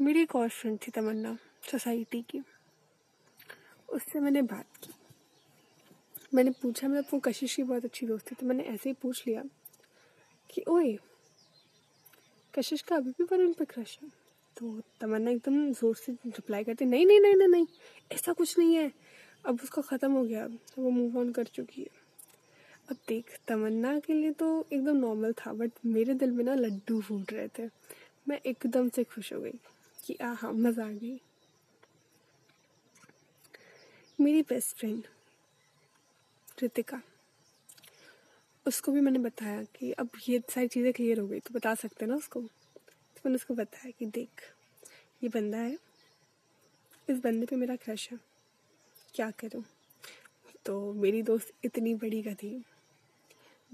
मेरी 0.00 0.22
एक 0.22 0.36
और 0.36 0.48
फ्रेंड 0.48 0.78
थी 0.78 0.90
तमन्ना 0.90 1.38
सोसाइटी 1.70 2.22
की। 2.22 2.42
उससे 3.88 4.20
मैंने 4.20 4.42
बात 4.42 4.66
की। 4.84 4.92
मैंने 6.32 6.50
पूछा 6.62 6.88
मतलब 6.88 7.04
वो 7.12 7.18
कशिश 7.20 7.54
की 7.54 7.62
बहुत 7.62 7.84
अच्छी 7.84 8.06
दोस्त 8.06 8.30
थी 8.30 8.34
तो 8.34 8.46
मैंने 8.46 8.64
ऐसे 8.64 8.88
ही 8.90 8.94
पूछ 9.02 9.26
लिया 9.26 9.42
कि, 10.50 10.62
ओए, 10.68 10.96
कशिश 12.54 12.82
का 12.82 12.96
अभी 12.96 13.10
भी 13.10 13.24
वरुण 13.24 13.52
पे 13.52 13.64
क्रश 13.64 13.98
है? 14.02 14.08
तो 14.56 14.80
तमन्ना 15.00 15.30
एकदम 15.30 15.72
ज़ोर 15.72 15.94
से 15.96 16.12
रिप्लाई 16.12 16.64
करती, 16.64 16.84
नहीं 16.84 17.06
नहीं 17.06 17.20
नहीं 17.20 17.34
नहीं 17.34 17.48
नहीं, 17.48 17.66
ऐसा 18.12 18.32
कुछ 18.32 18.58
नहीं 18.58 18.74
है। 18.74 18.90
अब 19.44 19.60
उसका 19.62 19.82
ख़त्म 19.82 20.12
हो 20.12 20.22
गया 20.24 20.46
वो 20.78 20.90
मूव 20.90 21.18
ऑन 21.18 21.30
कर 21.32 21.44
चुकी 21.44 21.82
है। 21.82 21.98
अब 22.90 22.96
देख, 23.08 23.38
तमन्ना 23.48 23.98
के 23.98 24.14
लिए 24.14 24.30
तो 24.32 24.48
एकदम 24.72 24.96
नॉर्मल 24.96 25.32
था 25.38 25.52
बट 25.52 25.70
मेरे 25.86 26.14
दिल 26.14 26.30
में 26.30 26.44
ना 26.44 26.54
लड्डू 26.54 27.00
फूट 27.00 27.32
रहे 27.32 27.48
थे। 27.58 27.68
मैं 28.28 28.40
एकदम 28.46 28.88
से 28.88 29.04
खुश 29.04 29.32
हो 29.32 29.40
गई 29.40 29.58
कि 29.98 30.16
आ 30.22 30.32
हाँ 30.32 30.52
मज़ा 30.52 30.84
आ 30.84 30.90
गई। 30.90 31.20
मेरी 34.18 34.42
बेस्ट 34.42 34.76
फ्रेंड 34.76 35.02
कृतिका। 36.60 37.00
उसको 38.66 38.92
भी 38.92 39.00
मैंने 39.00 39.18
बताया 39.18 39.62
कि 39.76 39.92
अब 39.92 40.10
ये 40.28 40.42
सारी 40.50 40.68
चीज़ें 40.68 40.92
क्लियर 40.92 41.18
हो 41.18 41.26
गई 41.26 41.40
तो 41.40 41.54
बता 41.54 41.74
सकते 41.74 42.06
ना 42.06 42.14
उसको? 42.14 42.40
तो 42.40 43.20
मैंने 43.26 43.34
उसको 43.34 43.54
बताया 43.54 43.90
कि 43.90 44.06
देख, 44.06 44.42
ये 45.22 45.28
बंदा 45.28 45.58
है, 45.58 45.78
इस 47.08 47.18
बंदे 47.18 47.46
पे 47.46 47.56
मेरा 47.56 47.76
क्रश 47.76 48.08
है, 48.12 48.18
क्या 49.14 49.30
करूँ? 49.30 49.64
तो 50.66 50.92
मेरी 50.92 51.22
दोस्त 51.22 51.52
इतनी 51.64 51.94
बड़ी 51.94 52.22
गधी 52.22 52.64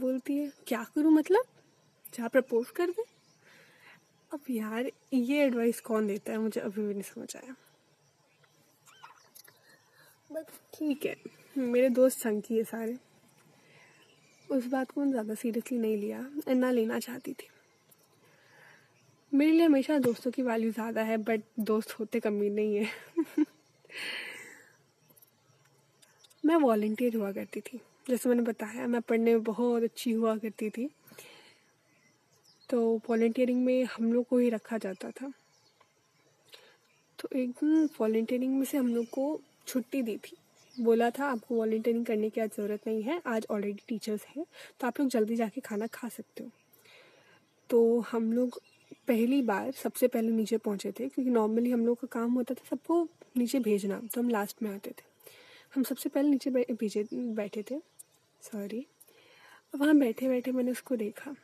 बोलती 0.00 0.36
है, 0.36 0.52
क्या 0.66 0.84
करूँ 0.94 1.12
मतलब? 1.12 1.44
जहाँ 2.14 2.28
प्रपोज 2.28 2.70
कर 2.70 2.90
दे। 2.90 3.04
अब 4.32 4.40
यार, 4.50 4.90
ये 5.14 5.44
एडवाइस 5.44 5.80
कौन 5.80 6.06
देता 6.06 6.32
है? 6.32 6.38
मुझे 6.38 6.60
अभी 6.60 6.86
भी 6.86 6.92
नहीं 6.92 7.02
समझ 7.02 7.36
आया। 7.36 7.54
बट 10.32 10.46
ठीक 10.74 11.06
है। 11.06 11.35
मेरे 11.58 11.88
दोस्त 11.88 12.18
संग 12.18 12.42
की 12.42 12.56
है 12.56 12.64
सारे। 12.64 12.96
उस 14.50 14.66
बात 14.66 14.90
को 14.90 15.06
ज़्यादा 15.06 15.34
सीरियसली 15.34 15.78
नहीं 15.78 15.96
लिया, 15.96 16.18
ना 16.48 16.70
लेना 16.70 16.98
चाहती 16.98 17.32
थी। 17.32 17.48
मेरे 19.32 19.52
लिए 19.52 19.66
हमेशा 19.66 19.98
दोस्तों 19.98 20.30
की 20.30 20.42
वैल्यू 20.42 20.70
ज़्यादा 20.70 21.02
है 21.02 21.16
बट 21.16 21.40
दोस्त 21.60 21.92
होते 21.92 22.20
कमी 22.20 22.50
नहीं 22.50 22.76
है। 22.76 22.86
मैं 26.44 26.56
वॉल्टियर 26.56 27.16
हुआ 27.16 27.32
करती 27.32 27.60
थी, 27.60 27.80
जैसे 28.08 28.28
मैंने 28.28 28.42
बताया, 28.42 28.86
मैं 28.86 29.00
पढ़ने 29.00 29.32
में 29.32 29.42
बहुत 29.42 29.82
अच्छी 29.82 30.12
हुआ 30.12 30.36
करती 30.36 30.70
थी। 30.70 30.88
तो 32.70 33.00
वॉल्टियरिंग 33.10 33.64
में 33.64 33.84
हम 33.84 34.12
लोग 34.12 34.26
को 34.28 34.38
ही 34.38 34.50
रखा 34.50 34.78
जाता 34.78 35.10
था। 35.10 35.32
तो 37.18 37.28
एक 37.38 37.50
दिन 37.50 37.88
वॉल्टियरिंग 38.00 38.54
में 38.54 38.64
से 38.64 38.78
हम 38.78 38.94
लोग 38.94 39.06
को 39.06 39.40
छुट्टी 39.66 40.02
दी 40.02 40.16
थी। 40.16 40.36
बोला 40.76 41.08
था, 41.10 41.26
आपको 41.26 41.54
वॉल्टियरिंग 41.54 42.04
करने 42.06 42.28
की 42.30 42.40
आज 42.40 42.50
ज़रूरत 42.56 42.86
नहीं 42.86 43.02
है, 43.02 43.20
आज 43.26 43.46
ऑलरेडी 43.50 43.82
टीचर्स 43.88 44.24
हैं 44.26 44.44
तो 44.80 44.86
आप 44.86 45.00
लोग 45.00 45.08
जल्दी 45.08 45.36
जाके 45.36 45.60
खाना 45.60 45.86
खा 45.88 46.08
सकते 46.08 46.44
हो। 46.44 46.50
तो 47.70 48.00
हम 48.10 48.32
लोग 48.32 48.60
पहली 49.08 49.40
बार, 49.42 49.70
सबसे 49.72 50.08
पहले 50.08 50.30
नीचे 50.30 50.56
पहुँचे 50.58 50.90
थे, 50.90 51.08
क्योंकि 51.08 51.30
नॉर्मली 51.30 51.70
हम 51.70 51.86
लोग 51.86 52.00
का 52.00 52.06
काम 52.12 52.32
होता 52.32 52.54
था 52.54 52.64
सबको 52.70 53.02
नीचे 53.36 53.60
भेजना 53.60 54.00
तो 54.14 54.20
हम 54.20 54.28
लास्ट 54.30 54.62
में 54.62 54.70
आते 54.70 54.90
थे। 54.90 55.04
हम 55.74 55.82
सबसे 55.82 56.08
पहले 56.08 56.28
नीचे 56.28 56.50
भेजे, 56.50 57.06
बैठे 57.12 57.62
थे 57.70 57.78
सॉरी 58.42 58.86
वहाँ 59.74 59.96
बैठे 59.98 60.28
बैठे 60.28 60.52
मैंने 60.52 60.70
उसको 60.70 60.96
देखा। 60.96 61.34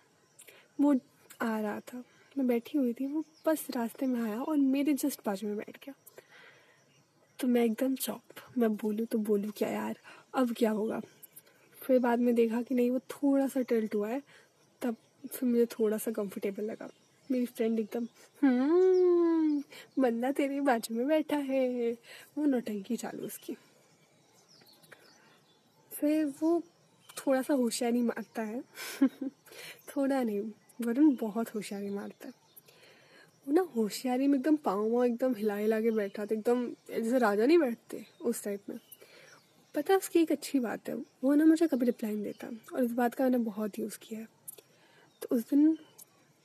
वो 0.81 0.95
आ 1.43 1.59
रहा 1.61 1.81
था। 1.83 2.03
मैं 2.39 2.47
बैठी 2.47 2.79
हुई 2.79 2.93
थी, 2.93 3.07
वो 3.07 3.25
बस 3.47 3.67
रास्ते 3.77 4.07
में 4.07 4.21
आया 4.21 4.41
और 4.41 4.57
मेरे 4.57 4.93
जस्ट 4.95 5.21
बाजू 5.27 5.47
में 5.49 5.57
बैठ 5.57 5.77
गया। 5.77 5.95
तो 7.43 7.49
मैं 7.49 7.65
एकदम 7.65 7.95
चौप 7.95 8.23
मैं 8.59 8.77
बोलूँ 8.77 9.07
तो 9.07 9.19
बोलूँ 9.19 9.51
क्या 9.57 9.69
यार 9.69 9.97
अब 10.35 10.53
क्या 10.53 10.71
होगा? 10.71 11.01
फिर 11.83 11.99
बाद 11.99 12.19
में 12.19 12.35
देखा 12.35 12.63
कि 12.63 12.75
नहीं 12.75 12.91
वो 12.91 12.99
थोड़ा 12.99 13.49
सा 13.49 13.61
टिल्ट 13.61 13.95
हुआ 13.95 14.09
है 14.09 14.23
तब 14.83 14.97
फिर 15.33 15.49
मुझे 15.49 15.67
थोड़ा 15.67 15.99
सा 15.99 16.11
कंफर्टेबल 16.11 16.65
लगा। 16.65 16.89
मेरी 17.31 17.47
फ्रेंड 17.47 17.81
एकदम 17.81 18.07
हम्म, 18.43 19.63
बंदा 19.99 20.33
तेरे 20.33 20.61
बाजू 20.61 20.95
में 20.95 21.09
बैठा 21.09 21.37
है। 21.37 21.93
वो 22.39 22.45
नौटंकी 22.45 22.97
चालू 22.97 23.27
उसकी। 23.27 23.57
फिर 25.93 26.35
वो 26.43 26.63
थोड़ा 27.19 27.43
सा 27.43 27.55
होशियारी 27.55 28.03
मारता 28.03 28.43
है। 28.43 28.63
थोड़ा 29.97 30.23
नहीं 30.23 30.41
वरुण 30.87 31.17
बहुत 31.21 31.55
होशियारी 31.55 31.91
मारता 31.91 32.29
है। 32.29 32.42
ना 33.49 33.63
होशियारी 33.77 34.27
में 34.27 34.39
एकदम 34.39 34.57
पाँव 34.57 34.89
वाँव 34.89 35.05
एकदम 35.05 35.35
हिला 35.35 35.55
हिला 35.55 35.81
के 35.81 35.91
बैठा 35.91 36.27
था 36.27 36.35
एकदम 36.35 36.67
जैसे 36.71 37.19
राजा 37.19 37.47
नहीं 37.47 37.59
बैठते 37.59 38.05
उस 38.21 38.45
टाइप 38.45 38.61
में। 38.69 38.79
पता 39.75 39.93
है 39.93 39.99
उसकी 39.99 40.19
एक 40.19 40.33
अच्छी 40.33 40.61
बात 40.61 40.89
है, 40.89 40.95
वो 40.95 41.35
ना 41.35 41.45
मुझे 41.45 41.67
कभी 41.67 41.87
रिप्लाई 41.87 42.15
नहीं 42.15 42.25
देता 42.25 42.49
और 42.75 42.85
इस 42.85 42.93
बात 42.93 43.15
का 43.15 43.25
मैंने 43.25 43.39
बहुत 43.39 43.79
यूज़ 43.79 43.99
किया 44.03 44.21
है। 44.21 44.29
तो 45.23 45.37
उस 45.37 45.43
दिन 45.51 45.79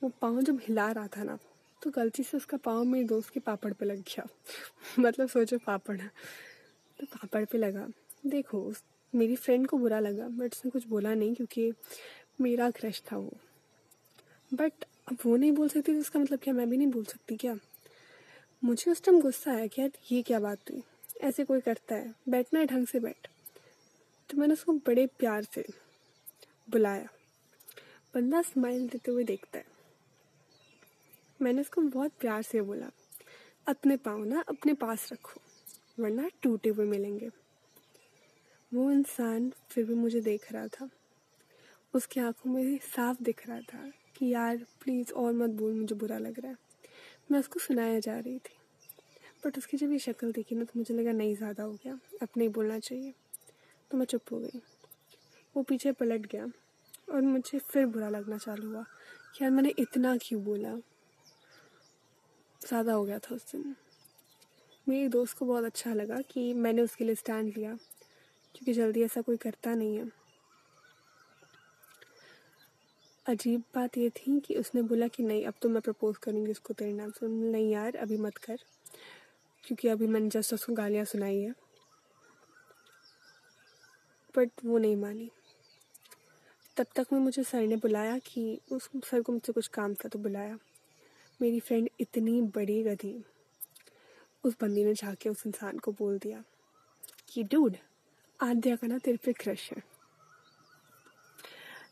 वो 0.03 0.11
पाँव 0.21 0.41
जब 0.41 0.59
हिला 0.63 0.91
रहा 0.91 1.07
था 1.07 1.23
ना 1.23 1.37
तो 1.83 1.89
गलती 1.89 2.23
से 2.23 2.37
उसका 2.37 2.57
पाँव 2.57 2.83
मेरे 2.83 3.05
दोस्त 3.05 3.29
के 3.29 3.39
पापड़ 3.39 3.73
पे 3.73 3.85
लग 3.85 3.97
गया। 3.97 4.27
मतलब 4.99 5.29
सोचो 5.29 5.57
पापड़। 5.57 5.97
तो 5.97 7.05
पापड़ 7.05 7.45
पे 7.45 7.57
लगा। 7.57 7.87
देखो, 8.25 8.61
उस 8.61 8.83
मेरी 9.15 9.35
फ्रेंड 9.35 9.67
को 9.67 9.77
बुरा 9.77 9.99
लगा 9.99 10.27
बट 10.27 10.53
उसने 10.53 10.71
कुछ 10.71 10.87
बोला 10.87 11.13
नहीं 11.13 11.35
क्योंकि 11.35 11.73
मेरा 12.41 12.69
क्रश 12.69 13.03
था 13.11 13.17
वो। 13.17 13.37
बट 14.53 14.73
अब 15.07 15.17
वो 15.25 15.35
नहीं 15.37 15.51
बोल 15.51 15.69
सकती 15.69 15.81
तो 15.81 15.99
इसका 15.99 16.19
मतलब 16.19 16.39
क्या? 16.39 16.53
मैं 16.53 16.69
भी 16.69 16.77
नहीं 16.77 16.87
बोल 16.87 17.05
सकती 17.05 17.37
क्या? 17.37 17.59
मुझे 18.63 18.91
उस 18.91 19.03
टाइम 19.03 19.21
गुस्सा 19.21 19.51
आया 19.51 19.67
कि 19.67 19.81
यार, 19.81 19.91
ये 20.11 20.21
क्या 20.21 20.39
बात 20.39 20.59
हुई? 20.71 20.83
ऐसे 21.21 21.45
कोई 21.45 21.59
करता 21.59 21.95
है। 21.95 22.15
बैठना 22.29 22.59
है 22.59 22.65
ढंग 22.65 22.87
से 22.87 22.99
बैठ। 22.99 23.27
तो 24.29 24.37
मैंने 24.37 24.53
उसको 24.53 24.73
बड़े 24.73 25.07
प्यार 25.07 25.43
से 25.43 25.65
बुलाया। 26.69 27.07
बंदा 28.13 28.41
स्माइल 28.41 28.87
देते 28.87 29.11
हुए 29.11 29.23
देखता 29.23 29.57
है। 29.57 29.65
मैंने 31.41 31.61
उसको 31.61 31.81
बहुत 31.81 32.11
प्यार 32.19 32.41
से 32.41 32.61
बोला, 32.61 32.91
अपने 33.67 33.97
पाँव 33.97 34.23
ना 34.23 34.43
अपने 34.49 34.73
पास 34.73 35.13
रखो, 35.13 35.41
वरना 35.99 36.29
टूटे 36.41 36.69
हुए 36.69 36.85
मिलेंगे। 36.85 37.29
वो 38.73 38.91
इंसान 38.91 39.53
फिर 39.69 39.85
भी 39.85 39.93
मुझे 39.93 40.21
देख 40.21 40.51
रहा 40.51 40.67
था। 40.67 40.89
उसकी 41.93 42.19
आँखों 42.19 42.51
में 42.51 42.77
साफ़ 42.77 43.23
दिख 43.23 43.47
रहा 43.47 43.59
था। 43.59 43.91
कि 44.17 44.33
यार 44.33 44.57
प्लीज़ 44.57 45.11
और 45.13 45.33
मत 45.33 45.49
बोल, 45.49 45.73
मुझे 45.73 45.95
बुरा 45.95 46.17
लग 46.17 46.39
रहा 46.39 46.51
है। 46.51 46.57
मैं 47.31 47.39
उसको 47.39 47.59
सुनाया 47.59 47.99
जा 47.99 48.19
रही 48.19 48.39
थी। 48.39 48.55
बट 49.45 49.57
उसकी 49.57 49.77
जब 49.77 49.91
ये 49.91 49.99
शक्ल 49.99 50.31
देखी 50.31 50.55
ना 50.55 50.63
तो 50.63 50.73
मुझे 50.77 50.93
लगा 50.93 51.11
नहीं, 51.11 51.35
ज़्यादा 51.35 51.63
हो 51.63 51.73
गया। 51.73 51.99
अब 52.21 52.27
नहीं 52.37 52.49
बोलना 52.49 52.79
चाहिए। 52.79 53.13
तो 53.91 53.97
मैं 53.97 54.05
चुप 54.05 54.21
हो 54.31 54.39
गई। 54.39 54.61
वो 55.55 55.63
पीछे 55.63 55.91
पलट 55.91 56.25
गया। 56.25 56.47
और 57.13 57.21
मुझे 57.21 57.59
फिर 57.59 57.85
बुरा 57.85 58.09
लगना 58.09 58.37
चालू 58.37 58.69
हुआ 58.69 58.83
कि 59.35 59.43
यार, 59.43 59.51
मैंने 59.51 59.73
इतना 59.79 60.17
क्यों 60.17 60.43
बोला? 60.43 60.75
ज़्यादा 62.61 62.93
हो 62.93 63.03
गया 63.05 63.19
था 63.19 63.35
उस 63.35 63.51
दिन। 63.51 63.75
मेरी 64.89 65.07
दोस्त 65.07 65.37
को 65.37 65.45
बहुत 65.45 65.63
अच्छा 65.63 65.93
लगा 65.93 66.21
कि 66.21 66.53
मैंने 66.53 66.81
उसके 66.81 67.05
लिए 67.05 67.15
स्टैंड 67.15 67.53
लिया। 67.57 67.73
क्योंकि 68.55 68.73
जल्दी 68.73 69.03
ऐसा 69.03 69.21
कोई 69.21 69.37
करता 69.37 69.75
नहीं 69.75 69.97
है। 69.97 70.16
अजीब 73.27 73.63
बात 73.75 73.97
ये 73.97 74.09
थी 74.09 74.39
कि 74.39 74.55
उसने 74.55 74.81
बोला 74.81 75.07
कि 75.07 75.23
नहीं, 75.23 75.45
अब 75.45 75.53
तो 75.61 75.69
मैं 75.69 75.81
प्रपोज़ 75.81 76.17
करूँगी 76.17 76.51
उसको 76.51 76.73
तेरे 76.73 76.93
नाम 76.93 77.09
से। 77.11 77.27
नहीं 77.27 77.71
यार, 77.71 77.95
अभी 77.95 78.17
मत 78.17 78.37
कर, 78.37 78.57
क्योंकि 79.63 79.87
अभी 79.87 80.07
मैंने 80.07 80.29
जस्ट 80.29 80.53
उसको 80.53 80.73
गालियाँ 80.73 81.05
सुनाई 81.05 81.39
है। 81.39 81.53
बट 84.35 84.49
वो 84.65 84.77
नहीं 84.77 84.95
मानी। 84.95 85.29
तब 86.77 86.85
तक 86.95 87.07
में 87.13 87.19
मुझे 87.19 87.43
सर 87.43 87.61
ने 87.61 87.75
बुलाया 87.75 88.17
कि 88.17 88.59
उस 88.71 88.89
सर 89.05 89.21
को 89.21 89.33
मुझसे 89.33 89.53
कुछ 89.53 89.67
काम 89.67 89.93
था 89.93 90.09
तो 90.09 90.19
बुलाया। 90.19 90.57
मेरी 91.39 91.59
फ्रेंड 91.59 91.89
इतनी 91.99 92.41
बड़ी 92.55 92.81
गधी, 92.83 93.15
उस 94.43 94.55
बंदी 94.61 94.83
ने 94.85 94.93
जाके 94.93 95.29
उस 95.29 95.43
इंसान 95.47 95.77
को 95.77 95.91
बोल 95.91 96.17
दिया 96.17 96.43
कि 97.29 97.43
डूड 97.43 97.77
आद्या 98.39 98.75
का 98.75 98.87
ना 98.87 98.97
तेरे 98.97 99.17
पे 99.17 99.33
क्रश 99.33 99.71
है। 99.71 99.96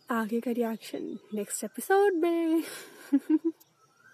आगे 0.10 0.40
का 0.40 0.52
रिएक्शन 0.52 1.20
नेक्स्ट 1.34 1.64
एपिसोड 1.64 2.14
में। 2.14 2.64